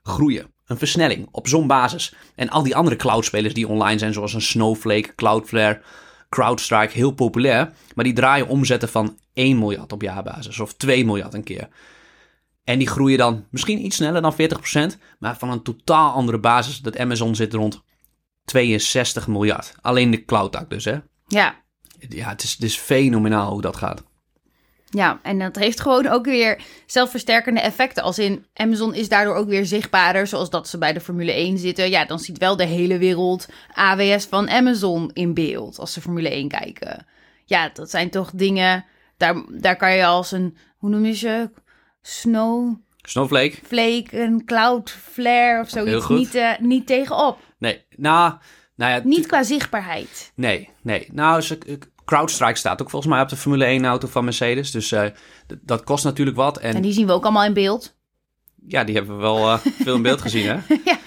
[0.03, 0.53] groeien.
[0.65, 2.15] Een versnelling op zo'n basis.
[2.35, 5.81] En al die andere cloudspelers die online zijn, zoals een Snowflake, Cloudflare,
[6.29, 7.73] CrowdStrike, heel populair.
[7.95, 11.67] Maar die draaien omzetten van 1 miljard op jaarbasis of 2 miljard een keer.
[12.63, 14.35] En die groeien dan misschien iets sneller dan
[14.95, 16.79] 40%, maar van een totaal andere basis.
[16.79, 17.83] Dat Amazon zit rond
[18.45, 19.75] 62 miljard.
[19.81, 20.97] Alleen de cloud dus, hè?
[21.27, 21.61] Ja.
[22.09, 24.03] Ja, het is, het is fenomenaal hoe dat gaat.
[24.89, 28.03] Ja, en dat heeft gewoon ook weer zelfversterkende effecten.
[28.03, 31.57] Als in Amazon is daardoor ook weer zichtbaarder, zoals dat ze bij de Formule 1
[31.57, 31.89] zitten.
[31.89, 36.29] Ja, dan ziet wel de hele wereld AWS van Amazon in beeld als ze Formule
[36.29, 37.05] 1 kijken.
[37.45, 38.85] Ja, dat zijn toch dingen,
[39.17, 41.49] daar, daar kan je als een, hoe noem je ze?
[42.01, 42.75] Snow...
[43.01, 43.55] Snowflake?
[43.65, 47.39] Flake, een Cloudflare of Heel zoiets niet, eh, niet tegenop.
[47.57, 48.33] Nee, nou,
[48.75, 50.31] nou ja, Niet qua zichtbaarheid.
[50.35, 51.07] Nee, nee.
[51.11, 54.71] Nou, ze, CrowdStrike staat ook volgens mij op de Formule 1 auto van Mercedes.
[54.71, 55.05] Dus eh,
[55.61, 56.57] dat kost natuurlijk wat.
[56.57, 57.95] En, En die zien we ook allemaal in beeld.
[58.67, 60.57] ja, die hebben we wel eh, veel in beeld gezien, hè?
[60.85, 60.97] ja.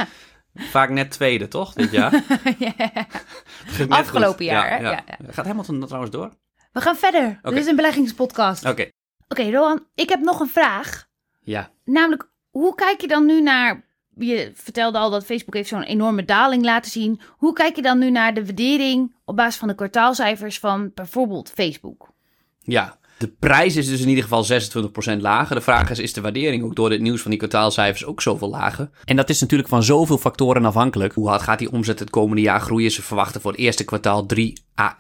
[0.55, 2.23] Vaak net tweede, toch, dit jaar?
[2.59, 2.75] Ja.
[3.89, 4.45] Afgelopen goed.
[4.45, 4.77] jaar, hè?
[4.77, 6.33] Ja, Ja, Gaat Hamilton dat trouwens door?
[6.77, 7.39] We gaan verder.
[7.43, 7.51] Oké.
[7.51, 8.65] Dit is een beleggingspodcast.
[8.67, 8.91] Oké.
[9.29, 11.09] Oké, Rohan, ik heb nog een vraag.
[11.41, 11.71] Ja.
[11.85, 13.85] Namelijk, hoe kijk je dan nu naar...
[14.17, 17.21] Je vertelde al dat Facebook heeft zo'n enorme daling laten zien.
[17.31, 21.51] Hoe kijk je dan nu naar de waardering op basis van de kwartaalcijfers van bijvoorbeeld
[21.51, 22.09] Facebook?
[22.59, 22.99] Ja.
[23.19, 24.47] De prijs is dus in ieder geval
[25.17, 25.55] 26% lager.
[25.55, 28.51] De vraag is, is de waardering ook door dit nieuws van die kwartaalcijfers ook zoveel
[28.51, 28.91] lager?
[29.05, 31.13] En dat is natuurlijk van zoveel factoren afhankelijk.
[31.13, 32.91] Hoe hard gaat die omzet het komende jaar groeien?
[32.91, 34.97] Ze verwachten voor het eerste kwartaal 3 à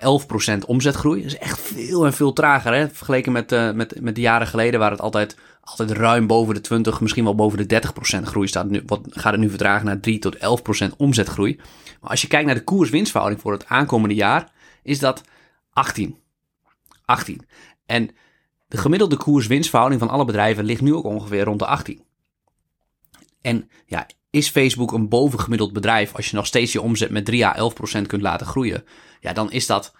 [0.54, 1.22] 11% omzetgroei.
[1.22, 2.88] Dat is echt veel en veel trager, hè?
[2.88, 6.60] Vergeleken met, eh, met, met de jaren geleden waar het altijd, altijd ruim boven de
[6.60, 8.70] 20, misschien wel boven de 30% groei staat.
[8.70, 11.56] Nu, wat, gaat het nu vertragen naar 3 tot 11% omzetgroei.
[12.00, 14.52] Maar als je kijkt naar de koers-winstverhouding voor het aankomende jaar,
[14.82, 15.22] is dat
[15.72, 16.16] 18.
[17.04, 17.46] 18.
[17.86, 18.10] En
[18.68, 22.02] de gemiddelde koers-winstverhouding van alle bedrijven ligt nu ook ongeveer rond de 18.
[23.40, 27.46] En ja, is Facebook een bovengemiddeld bedrijf als je nog steeds je omzet met 3
[27.46, 28.84] à 11 procent kunt laten groeien?
[29.20, 29.94] Ja, dan is dat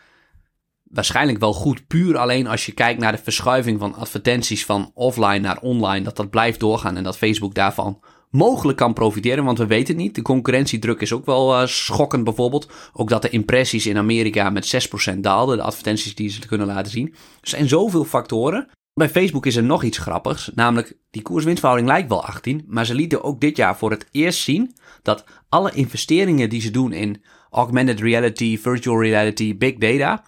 [0.82, 1.86] waarschijnlijk wel goed.
[1.86, 6.16] Puur alleen als je kijkt naar de verschuiving van advertenties van offline naar online, dat
[6.16, 10.14] dat blijft doorgaan en dat Facebook daarvan mogelijk kan profiteren, want we weten het niet.
[10.14, 12.70] De concurrentiedruk is ook wel eh, schokkend bijvoorbeeld.
[12.92, 16.92] Ook dat de impressies in Amerika met 6% daalden, de advertenties die ze kunnen laten
[16.92, 17.08] zien.
[17.40, 18.68] Er zijn zoveel factoren.
[18.94, 22.94] Bij Facebook is er nog iets grappigs, namelijk die koers-winstverhouding lijkt wel 18, maar ze
[22.94, 27.22] lieten ook dit jaar voor het eerst zien dat alle investeringen die ze doen in
[27.50, 30.24] augmented reality, virtual reality, big data,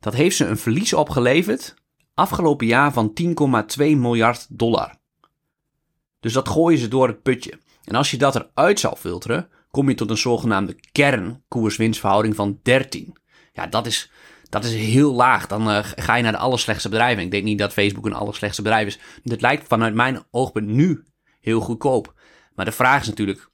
[0.00, 1.74] dat heeft ze een verlies opgeleverd
[2.14, 3.12] afgelopen jaar van
[3.78, 4.99] 10,2 miljard dollar.
[6.20, 7.58] Dus dat gooien ze door het putje.
[7.84, 13.16] En als je dat eruit zou filteren, kom je tot een zogenaamde kernkoers-winstverhouding van 13.
[13.52, 14.10] Ja, dat is,
[14.48, 15.46] dat is heel laag.
[15.46, 17.22] Dan eh, ga je naar de allerslechtste bedrijven.
[17.22, 18.98] Ik denk niet dat Facebook een allerslechtste bedrijf is.
[19.22, 21.04] Dit lijkt vanuit mijn oogpunt nu
[21.40, 22.14] heel goedkoop.
[22.54, 23.50] Maar de vraag is natuurlijk,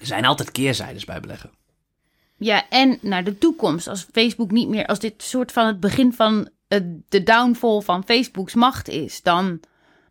[0.00, 1.50] er zijn altijd keerzijdes bij beleggen.
[2.36, 3.88] Ja, en naar de toekomst.
[3.88, 8.04] Als Facebook niet meer, als dit soort van het begin van eh, de downfall van
[8.04, 9.60] Facebook's macht is, dan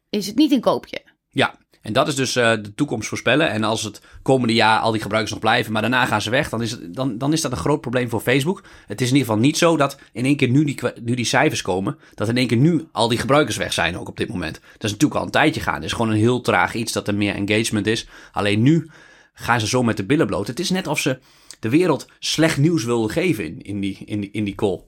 [0.10, 1.02] is het niet een koopje.
[1.30, 3.50] Ja, en dat is dus eh, de toekomst voorspellen.
[3.50, 6.50] En als het komende jaar al die gebruikers nog blijven, maar daarna gaan ze weg,
[6.50, 8.63] dan is, het, dan, dan is dat een groot probleem voor Facebook.
[8.88, 11.26] Het is in ieder geval niet zo dat in één keer nu die, nu die
[11.26, 14.30] cijfers komen, dat in één keer nu al die gebruikers weg zijn, ook op dit
[14.30, 14.54] moment.
[14.54, 15.76] Dat is natuurlijk al een tijdje gaan.
[15.76, 18.08] Het is gewoon een heel traag iets dat er meer engagement is.
[18.32, 18.89] Alleen nu
[19.34, 20.48] gaan ze zo met de billen bloot.
[20.48, 21.19] Het is net of ze
[21.60, 24.82] de wereld slecht nieuws wilden geven in, in, die, in, die, in die call.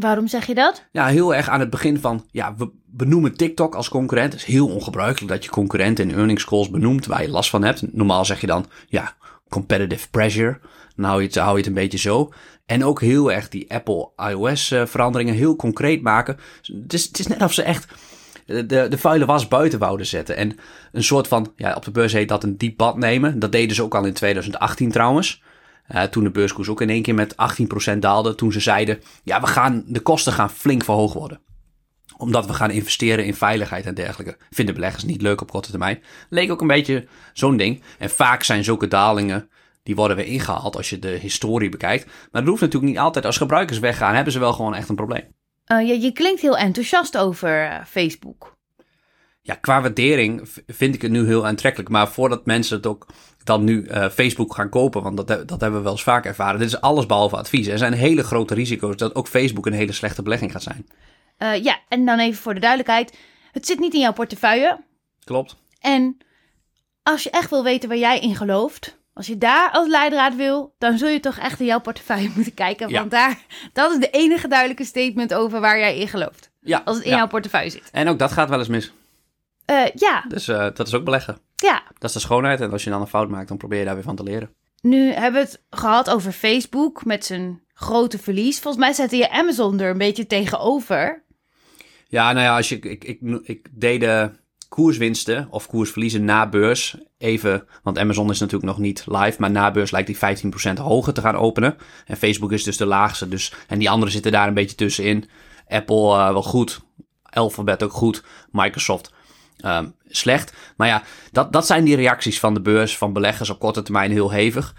[0.00, 0.84] Waarom zeg je dat?
[0.92, 4.32] Ja, heel erg aan het begin van, ja, we benoemen TikTok als concurrent.
[4.32, 7.64] Het is heel ongebruikelijk dat je concurrenten in earnings calls benoemt waar je last van
[7.64, 7.92] hebt.
[7.92, 9.14] Normaal zeg je dan, ja,
[9.48, 10.58] competitive pressure.
[10.96, 12.32] Dan hou je het, het een beetje zo.
[12.66, 16.36] En ook heel erg die Apple iOS eh, veranderingen heel concreet maken.
[16.62, 17.86] Het is, het is net of ze echt
[18.46, 20.36] de, de vuile was buiten wouden zetten.
[20.36, 20.56] En
[20.92, 23.38] een soort van, ja, op de beurs heet dat een diep nemen.
[23.38, 25.42] Dat deden ze ook al in 2018 trouwens.
[25.94, 27.34] Uh, toen de beurskoers ook in één keer met
[27.94, 28.34] 18% daalde.
[28.34, 31.40] Toen ze zeiden, ja, we gaan, de kosten gaan flink verhoogd worden.
[32.16, 34.36] Omdat we gaan investeren in veiligheid en dergelijke.
[34.50, 36.02] Vinden beleggers niet leuk op korte termijn.
[36.28, 37.82] Leek ook een beetje zo'n ding.
[37.98, 39.48] En vaak zijn zulke dalingen,
[39.82, 42.06] die worden weer ingehaald als je de historie bekijkt.
[42.06, 43.24] Maar dat hoeft natuurlijk niet altijd.
[43.24, 45.24] Als gebruikers weggaan, hebben ze wel gewoon echt een probleem.
[45.72, 48.58] Uh, ja, je klinkt heel enthousiast over uh, Facebook.
[49.42, 51.90] Ja, qua waardering vind ik het nu heel aantrekkelijk.
[51.90, 53.06] Maar voordat mensen het ook
[53.44, 56.58] dan nu uh, Facebook gaan kopen, want dat, dat hebben we wel eens vaak ervaren.
[56.58, 57.66] Dit is alles behalve advies.
[57.66, 60.86] Er zijn hele grote risico's dat ook Facebook een hele slechte belegging gaat zijn.
[61.38, 63.18] Uh, ja, en dan even voor de duidelijkheid.
[63.52, 64.80] Het zit niet in jouw portefeuille.
[65.24, 65.56] Klopt.
[65.80, 66.16] En
[67.02, 70.74] als je echt wil weten waar jij in gelooft, als je daar als leidraad wil,
[70.78, 72.88] dan zul je toch echt in jouw portefeuille moeten kijken.
[72.88, 72.98] Ja.
[72.98, 73.38] Want daar,
[73.72, 76.50] dat is de enige duidelijke statement over waar jij in gelooft.
[76.60, 77.16] Ja, Als het in ja.
[77.16, 77.88] jouw portefeuille zit.
[77.92, 78.92] En ook dat gaat wel eens mis.
[79.70, 81.38] Uh, ja, Dus uh, dat is ook beleggen.
[81.60, 81.82] Ja.
[81.98, 82.60] Dat is de schoonheid.
[82.60, 84.54] En als je dan een fout maakt, dan probeer je daar weer van te leren.
[84.80, 88.60] Nu hebben we het gehad over Facebook met zijn grote verlies.
[88.60, 91.24] Volgens mij zette je Amazon er een beetje tegenover.
[92.08, 94.30] Ja, nou ja, als je, ik, ik, ik deed de
[94.68, 99.70] koerswinsten of koersverliezen na beurs even, want Amazon is natuurlijk nog niet live, maar na
[99.70, 101.76] beurs lijkt die 15% hoger te gaan openen.
[102.06, 105.28] En Facebook is dus de laagste, dus, en die anderen zitten daar een beetje tussenin.
[105.68, 106.80] Apple uh, wel goed,
[107.22, 109.12] Alphabet ook goed, Microsoft
[109.64, 110.52] um, slecht.
[110.76, 114.10] Maar ja, dat, dat zijn die reacties van de beurs, van beleggers op korte termijn
[114.10, 114.74] heel hevig.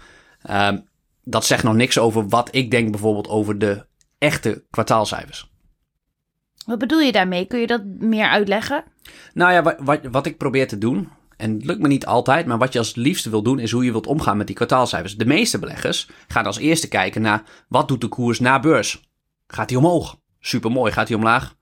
[0.50, 0.88] Um,
[1.22, 3.86] dat zegt nog niks over wat ik denk bijvoorbeeld over de
[4.18, 5.50] echte kwartaalcijfers.
[6.66, 7.44] Wat bedoel je daarmee?
[7.44, 8.84] Kun je dat meer uitleggen?
[9.34, 12.46] Nou ja, wat, wat, wat ik probeer te doen, en het lukt me niet altijd,
[12.46, 15.16] maar wat je als liefste wil doen, is hoe je wilt omgaan met die kwartaalcijfers.
[15.16, 19.10] De meeste beleggers gaan als eerste kijken naar wat doet de koers na beurs.
[19.46, 20.16] Gaat die omhoog?
[20.40, 20.92] Supermooi.
[20.92, 21.54] Gaat die omlaag?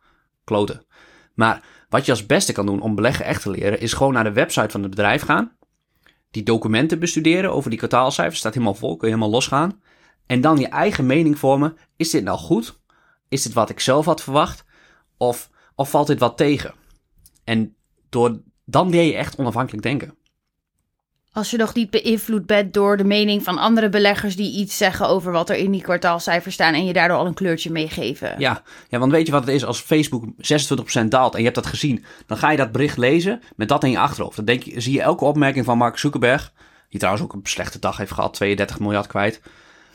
[0.44, 0.86] Kloten.
[1.34, 4.24] Maar wat je als beste kan doen om beleggen echt te leren, is gewoon naar
[4.24, 5.52] de website van het bedrijf gaan.
[6.30, 8.38] Die documenten bestuderen over die kwartaalcijfers.
[8.38, 9.82] Staat helemaal vol, kun je helemaal losgaan.
[10.26, 11.76] En dan je eigen mening vormen.
[11.96, 12.80] Is dit nou goed?
[13.28, 14.64] Is dit wat ik zelf had verwacht?
[15.16, 16.74] Of, of valt dit wat tegen?
[17.44, 17.76] En
[18.08, 20.18] door, dan leer je echt onafhankelijk denken.
[21.32, 25.08] Als je nog niet beïnvloed bent door de mening van andere beleggers die iets zeggen
[25.08, 28.34] over wat er in die kwartaalcijfers staan en je daardoor al een kleurtje meegeven.
[28.38, 29.64] Ja, ja, want weet je wat het is?
[29.64, 30.24] Als Facebook
[31.04, 33.84] 26% daalt en je hebt dat gezien, dan ga je dat bericht lezen met dat
[33.84, 34.36] in je achterhoofd.
[34.36, 36.52] Dan denk je, zie je elke opmerking van Mark Zuckerberg,
[36.88, 39.40] die trouwens ook een slechte dag heeft gehad, 32 miljard kwijt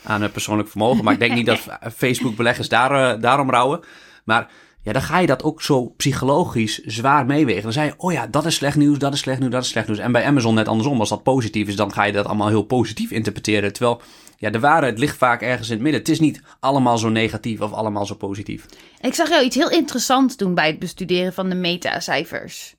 [0.03, 1.03] aan het persoonlijk vermogen.
[1.03, 1.59] Maar ik denk niet dat
[1.95, 3.79] Facebook-beleggers daar, uh, daarom rouwen.
[4.23, 4.47] Maar
[4.85, 7.63] ja, dan ga je dat ook zo psychologisch zwaar meewegen.
[7.63, 9.69] Dan zei je, oh ja, dat is slecht nieuws, dat is slecht nieuws, dat is
[9.69, 9.99] slecht nieuws.
[9.99, 12.63] En bij Amazon net andersom, als dat positief is, dan ga je dat allemaal heel
[12.63, 13.73] positief interpreteren.
[13.73, 14.01] Terwijl,
[14.37, 16.01] ja, de waarheid ligt vaak ergens in het midden.
[16.01, 18.65] Het is niet allemaal zo negatief of allemaal zo positief.
[19.01, 22.75] Ik zag jou iets heel interessants doen bij het bestuderen van de metacijfers.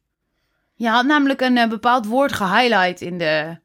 [0.75, 3.59] Je had namelijk een uh, bepaald woord gehighlight in, de,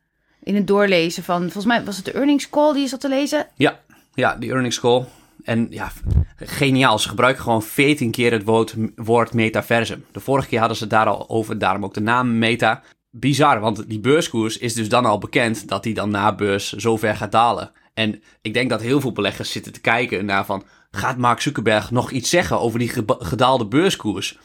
[0.43, 3.09] in het doorlezen van, volgens mij was het de earnings call die je zat te
[3.09, 3.47] lezen?
[3.55, 3.79] Ja,
[4.13, 5.05] ja, die earnings call.
[5.43, 5.91] En ja,
[6.35, 6.99] geniaal.
[6.99, 10.05] Ze gebruiken gewoon 14 keer het woord, woord metaversum.
[10.11, 12.83] De vorige keer hadden ze het daar al over, daarom ook de naam meta.
[13.09, 16.97] Bizar, want die beurskoers is dus dan al bekend dat die dan na beurs zo
[16.97, 17.71] ver gaat dalen.
[17.93, 20.63] En ik denk dat heel veel beleggers zitten te kijken naar van...
[20.91, 24.37] gaat Mark Zuckerberg nog iets zeggen over die gedaalde beurskoers?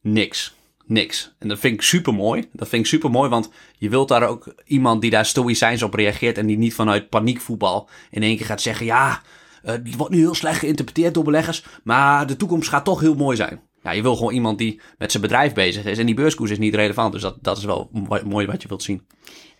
[0.00, 0.54] Niks.
[0.86, 1.34] Niks.
[1.38, 2.48] En dat vind ik super mooi.
[2.52, 5.94] Dat vind ik super mooi, want je wilt daar ook iemand die daar stoïcijns op
[5.94, 6.38] reageert...
[6.38, 8.86] en die niet vanuit paniekvoetbal in één keer gaat zeggen...
[8.86, 9.22] ja,
[9.72, 13.36] het wordt nu heel slecht geïnterpreteerd door beleggers, maar de toekomst gaat toch heel mooi
[13.36, 13.60] zijn.
[13.82, 15.98] Ja, je wil gewoon iemand die met zijn bedrijf bezig is.
[15.98, 17.90] En die beurskoers is niet relevant, dus dat, dat is wel
[18.24, 19.06] mooi wat je wilt zien.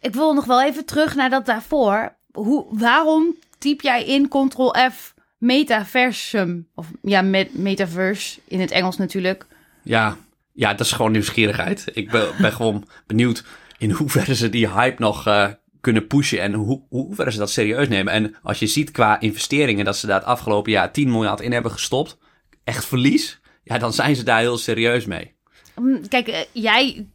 [0.01, 2.16] Ik wil nog wel even terug naar dat daarvoor.
[2.33, 6.69] Hoe, waarom typ jij in Ctrl-F metaversum?
[6.75, 9.47] Of ja, met metaverse in het Engels natuurlijk.
[9.83, 10.16] Ja,
[10.53, 11.85] ja, dat is gewoon nieuwsgierigheid.
[11.92, 13.45] Ik ben, ben gewoon benieuwd
[13.79, 15.49] in hoeverre ze die hype nog uh,
[15.87, 18.12] kunnen pushen en hoe, hoe ver ze dat serieus nemen.
[18.12, 21.53] En als je ziet qua investeringen dat ze daar het afgelopen jaar 10 miljard in
[21.53, 22.18] hebben gestopt,
[22.64, 25.35] echt verlies, ja, dan zijn ze daar heel serieus mee.
[25.75, 27.07] Mm, kijk, eh, jij,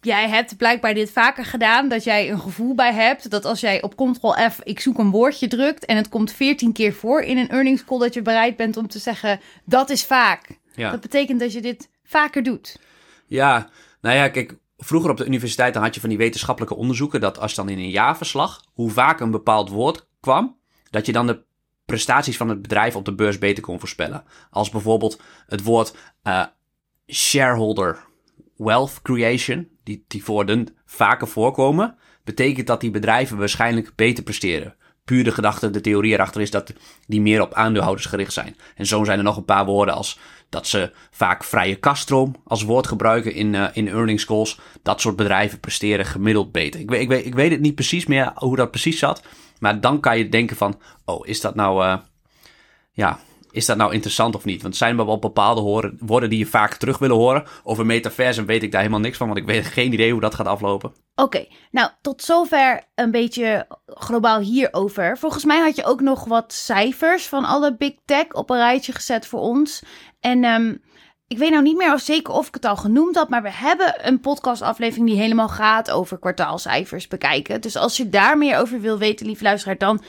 [0.00, 3.82] jij hebt blijkbaar dit vaker gedaan, dat jij een gevoel bij hebt dat als jij
[3.82, 7.48] op Ctrl-F, ik zoek een woordje drukt en het komt 14 keer voor in een
[7.48, 10.58] earnings call, dat je bereid bent om te zeggen, dat is vaak.
[10.74, 10.90] Ja.
[10.90, 12.78] Dat betekent dat je dit vaker doet.
[13.26, 13.68] Ja,
[14.00, 17.38] nou ja, kijk, Vroeger op de universiteit dan had je van die wetenschappelijke onderzoeken dat
[17.38, 20.58] als dan in een jaarverslag hoe vaak een bepaald woord kwam,
[20.90, 21.44] dat je dan de
[21.84, 24.24] prestaties van het bedrijf op de beurs beter kon voorspellen.
[24.50, 26.44] Als bijvoorbeeld het woord uh,
[27.12, 28.04] shareholder
[28.56, 34.76] wealth creation, die, die woorden vaker voorkomen, betekent dat die bedrijven waarschijnlijk beter presteren.
[35.06, 36.72] Puur de gedachte, de theorie erachter is dat
[37.06, 38.56] die meer op aandeelhouders gericht zijn.
[38.74, 42.62] En zo zijn er nog een paar woorden als dat ze vaak vrije kaststroom als
[42.62, 44.58] woord gebruiken in, uh, in earnings calls.
[44.82, 46.80] Dat soort bedrijven presteren gemiddeld beter.
[46.80, 49.22] Ik weet, ik, weet, ik weet het niet precies meer hoe dat precies zat.
[49.58, 51.96] Maar dan kan je denken van, oh, is dat nou, uh,
[52.92, 53.18] ja,
[53.56, 54.62] is dat nou interessant of niet?
[54.62, 57.44] Want zijn er wel bepaalde horen, woorden die je vaak terug willen horen?
[57.64, 60.34] Over metaversum weet ik daar helemaal niks van, want ik weet geen idee hoe dat
[60.34, 60.92] gaat aflopen.
[61.14, 65.18] Oké, nou tot zover een beetje globaal hierover.
[65.18, 68.92] Volgens mij had je ook nog wat cijfers van alle big tech op een rijtje
[68.92, 69.82] gezet voor ons.
[70.20, 70.82] En um,
[71.28, 73.52] ik weet nou niet meer of zeker of ik het al genoemd had, maar we
[73.52, 77.60] hebben een podcastaflevering die helemaal gaat over kwartaalcijfers bekijken.
[77.60, 80.02] Dus als je daar meer over wil weten, lief luisteraar, dan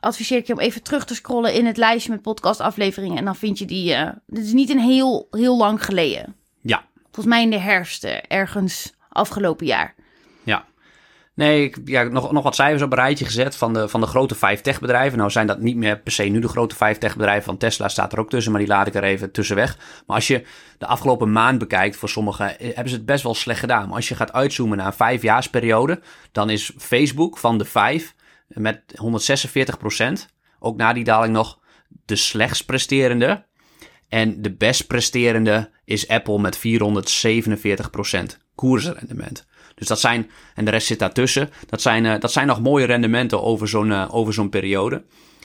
[0.00, 3.18] adviseer ik je om even terug te scrollen in het lijstje met podcastafleveringen.
[3.18, 3.94] En dan vind je die.
[3.94, 6.34] Uh, dit is niet een heel, heel lang geleden.
[6.60, 6.84] Ja.
[7.02, 9.94] Volgens mij in de herfst, uh, ergens afgelopen jaar.
[10.42, 10.64] Ja.
[11.34, 14.06] Nee, ik ja, nog, nog wat cijfers op een rijtje gezet van de, van de
[14.06, 15.18] grote vijf techbedrijven.
[15.18, 18.12] Nou zijn dat niet meer per se nu de grote vijf techbedrijven, van Tesla staat
[18.12, 19.76] er ook tussen, maar die laat ik er even tussen weg.
[20.06, 20.46] Maar als je
[20.78, 23.86] de afgelopen maand bekijkt, voor sommigen hebben ze het best wel slecht gedaan.
[23.86, 26.00] Maar als je gaat uitzoomen naar een vijfjaarsperiode,
[26.32, 28.14] dan is Facebook van de vijf
[28.48, 28.82] met
[30.28, 31.58] 146% Ook na die daling nog
[32.04, 33.44] de slechtst presterende.
[34.08, 36.60] En de best presterende is Apple met 447%
[38.54, 39.46] koersrendement.
[39.74, 42.86] Dus dat zijn, en de rest zit daartussen, dat zijn, uh, dat zijn nog mooie
[42.86, 45.04] rendementen over zo'n uh, over zo'n periode.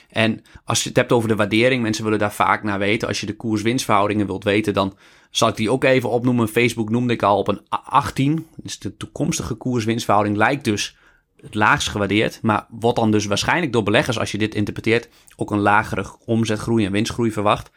[0.09, 3.07] En als je het hebt over de waardering, mensen willen daar vaak naar weten.
[3.07, 4.97] Als je de koers-winstverhoudingen wilt weten, dan
[5.29, 6.47] zal ik die ook even opnoemen.
[6.47, 8.47] Facebook noemde ik al op een 18.
[8.55, 10.95] Dus de toekomstige koers-winstverhouding lijkt dus
[11.41, 12.39] het laagst gewaardeerd.
[12.41, 16.85] Maar wordt dan dus waarschijnlijk door beleggers, als je dit interpreteert, ook een lagere omzetgroei
[16.85, 17.71] en winstgroei verwacht.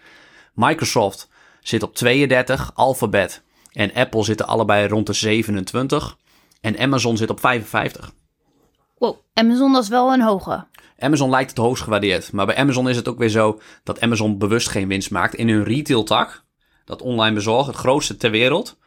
[0.54, 1.28] Microsoft
[1.60, 6.16] zit op 32, Alphabet en Apple zitten allebei rond de 27
[6.60, 8.12] en Amazon zit op 55.
[8.98, 10.66] Wow, Amazon dat is wel een hoge.
[10.98, 14.38] Amazon lijkt het hoogst gewaardeerd, maar bij Amazon is het ook weer zo dat Amazon
[14.38, 15.34] bewust geen winst maakt.
[15.34, 16.44] In hun retail-tak,
[16.84, 18.78] dat online bezorgen, het grootste ter wereld,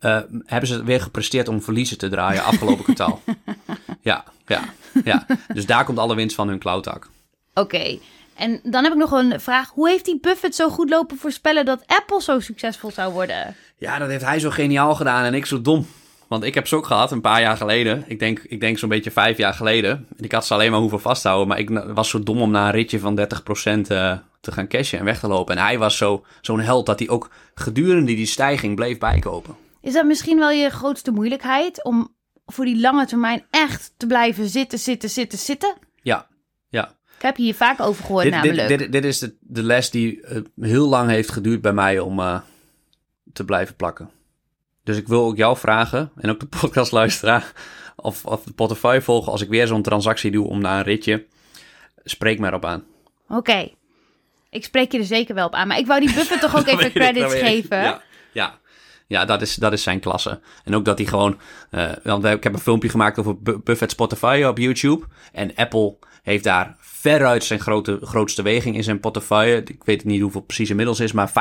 [0.00, 3.20] uh, hebben ze weer gepresteerd om verliezen te draaien afgelopen kwartaal.
[4.04, 4.62] Ja, ja,
[5.04, 5.26] ja.
[5.54, 7.08] Dus daar komt alle winst van hun cloud-tak.
[7.54, 7.98] Oké,
[8.34, 9.70] en dan heb ik nog een vraag.
[9.70, 13.56] Hoe heeft die Buffett zo goed lopen voorspellen dat Apple zo succesvol zou worden?
[13.78, 15.86] Ja, dat heeft hij zo geniaal gedaan en ik zo dom.
[16.28, 18.04] Want ik heb ze ook gehad een paar jaar geleden.
[18.06, 20.06] Ik denk, ik denk zo'n beetje vijf jaar geleden.
[20.16, 21.48] En ik had ze alleen maar hoeven vasthouden.
[21.48, 24.98] Maar ik was zo dom om na een ritje van 30% uh, te gaan cashen
[24.98, 25.56] en weg te lopen.
[25.56, 29.56] En hij was zo, zo'n held dat hij ook gedurende die stijging bleef bijkopen.
[29.80, 31.84] Is dat misschien wel je grootste moeilijkheid?
[31.84, 32.14] Om
[32.46, 35.74] voor die lange termijn echt te blijven zitten, zitten, zitten, zitten?
[36.02, 36.26] Ja,
[36.68, 36.96] ja.
[37.16, 38.68] Ik heb hier vaak over gehoord dit, namelijk.
[38.68, 41.98] Dit, dit, dit is de, de, les die uh, heel lang heeft geduurd bij mij
[41.98, 42.40] om uh,
[43.32, 44.10] te blijven plakken.
[44.82, 47.52] Dus ik wil ook jou vragen, en ook de podcastluisteraar,
[47.96, 51.26] of, of de portefeuille volgen als ik weer zo'n transactie doe om naar een ritje.
[52.04, 52.84] Spreek mij erop aan.
[53.28, 53.38] Oké.
[53.38, 53.74] Okay.
[54.50, 55.68] Ik spreek je er zeker wel op aan.
[55.68, 57.82] Maar ik wou die Buffett toch ook even credits geven.
[57.82, 58.02] Ja,
[58.32, 58.58] ja.
[59.06, 60.40] Ja, dat is, dat is zijn klasse.
[60.64, 61.38] En ook dat hij gewoon...
[61.70, 65.06] Uh, want ik heb een filmpje gemaakt over Buffett Spotify op YouTube.
[65.32, 69.62] En Apple heeft daar veruit zijn grote, grootste weging in zijn portefeuille.
[69.64, 71.32] Ik weet niet hoeveel precies inmiddels is, maar 45%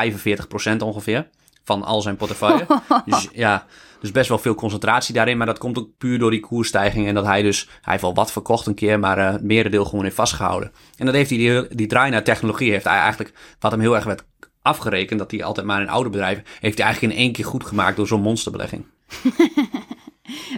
[0.77, 1.27] ongeveer
[1.63, 2.65] van al zijn portefeuille.
[3.05, 3.65] dus ja,
[3.99, 5.37] dus best wel veel concentratie daarin.
[5.37, 7.07] Maar dat komt ook puur door die koersstijging.
[7.07, 9.85] En dat hij dus, hij heeft wel wat verkocht een keer, maar uh, het merendeel
[9.85, 10.71] gewoon heeft vastgehouden.
[10.97, 13.95] En dat heeft hij, die, die draai naar technologie, heeft hij eigenlijk, wat hem heel
[13.95, 14.23] erg werd
[14.63, 17.65] afgerekend, dat hij altijd maar in oude bedrijven, heeft hij eigenlijk in één keer goed
[17.65, 18.85] gemaakt door zo'n monsterbelegging.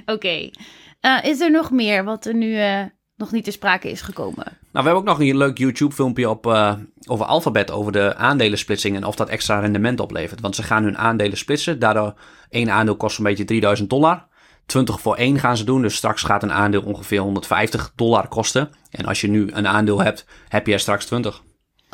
[0.05, 0.11] Oké.
[0.11, 0.53] Okay.
[1.01, 2.81] Uh, is er nog meer wat er nu uh,
[3.15, 4.43] nog niet te sprake is gekomen?
[4.45, 6.73] Nou, we hebben ook nog een leuk YouTube-filmpje op uh,
[7.07, 10.41] over Alphabet, over de aandelensplitsing en of dat extra rendement oplevert.
[10.41, 11.79] Want ze gaan hun aandelen splitsen.
[11.79, 12.13] Daardoor
[12.49, 14.27] één aandeel kost een beetje 3000 dollar.
[14.65, 15.81] 20 voor 1 gaan ze doen.
[15.81, 18.69] Dus straks gaat een aandeel ongeveer 150 dollar kosten.
[18.91, 21.41] En als je nu een aandeel hebt, heb je er straks 20.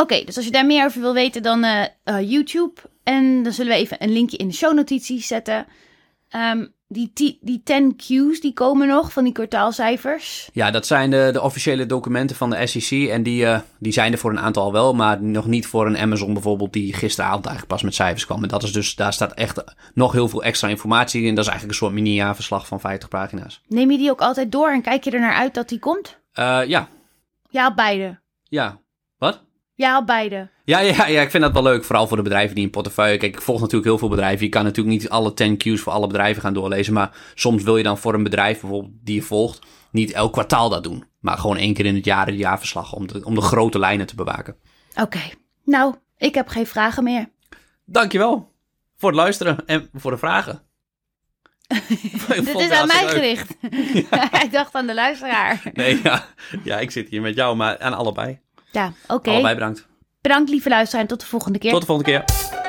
[0.01, 2.81] Oké, okay, dus als je daar meer over wil weten, dan uh, uh, YouTube.
[3.03, 5.65] En dan zullen we even een linkje in de show notities zetten.
[6.35, 10.49] Um, die, die 10 Q's die komen nog van die kwartaalcijfers.
[10.53, 13.09] Ja, dat zijn de, de officiële documenten van de SEC.
[13.09, 15.97] En die, uh, die zijn er voor een aantal wel, maar nog niet voor een
[15.97, 18.43] Amazon bijvoorbeeld, die gisteravond eigenlijk pas met cijfers kwam.
[18.43, 21.35] En dat is dus, daar staat echt nog heel veel extra informatie in.
[21.35, 23.61] Dat is eigenlijk een soort mini-jaarverslag van 50 pagina's.
[23.67, 26.19] Neem je die ook altijd door en kijk je er naar uit dat die komt?
[26.39, 26.87] Uh, ja.
[27.49, 28.19] Ja, beide.
[28.43, 28.80] Ja.
[29.75, 30.49] Ja, beide.
[30.63, 31.83] Ja, ja, ja, ik vind dat wel leuk.
[31.83, 33.17] Vooral voor de bedrijven die in portefeuille.
[33.17, 34.45] Kijk, ik volg natuurlijk heel veel bedrijven.
[34.45, 36.93] Je kan natuurlijk niet alle 10 Q's voor alle bedrijven gaan doorlezen.
[36.93, 39.59] Maar soms wil je dan voor een bedrijf bijvoorbeeld die je volgt.
[39.91, 41.05] niet elk kwartaal dat doen.
[41.19, 42.93] Maar gewoon één keer in het jaar een jaarverslag.
[42.93, 44.55] Om de, om de grote lijnen te bewaken.
[44.91, 45.01] Oké.
[45.01, 45.33] Okay.
[45.65, 47.29] Nou, ik heb geen vragen meer.
[47.85, 48.51] Dankjewel
[48.97, 50.61] voor het luisteren en voor de vragen.
[52.27, 53.55] Dit is aan mij gericht.
[54.11, 54.43] Ja.
[54.43, 55.61] ik dacht aan de luisteraar.
[55.73, 56.25] Nee, ja.
[56.63, 58.39] ja, ik zit hier met jou, maar aan allebei.
[58.71, 59.13] Ja, oké.
[59.13, 59.33] Okay.
[59.33, 59.87] Allebei bedankt.
[60.21, 61.71] Bedankt lieve luisteraar en tot de volgende keer.
[61.71, 62.59] Tot de volgende keer.